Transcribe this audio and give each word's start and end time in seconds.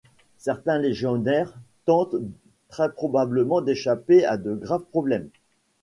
Certains 0.39 0.79
légionnaires 0.79 1.53
tentent 1.85 2.15
très 2.69 2.91
probablement 2.91 3.61
d'échapper 3.61 4.25
à 4.25 4.35
de 4.35 4.55
graves 4.55 4.85
problèmes. 4.89 5.29